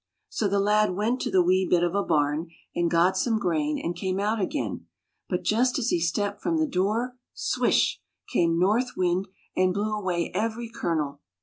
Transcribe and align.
So 0.29 0.47
the 0.47 0.59
lad 0.59 0.95
went 0.95 1.21
to 1.21 1.29
the 1.29 1.43
wee 1.43 1.67
bit 1.69 1.83
of 1.83 1.93
a 1.93 2.01
barn 2.01 2.49
and 2.75 2.89
got 2.89 3.15
some 3.15 3.37
grain 3.37 3.77
and 3.79 3.95
came 3.95 4.19
out 4.19 4.41
again. 4.41 4.87
But 5.29 5.43
just 5.43 5.77
as 5.77 5.89
he 5.89 5.99
stepped 5.99 6.41
from 6.41 6.57
the 6.57 6.65
door— 6.65 7.17
swish— 7.35 8.01
came 8.33 8.57
North 8.57 8.97
Wind 8.97 9.27
and 9.55 9.75
blew 9.75 9.93
away 9.95 10.31
every 10.33 10.69
kernel. 10.73 11.19